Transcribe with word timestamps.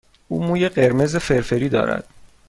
او 0.27 0.43
موی 0.43 0.69
قرمز 0.69 1.15
فرفری 1.15 1.69
دارد. 1.69 2.07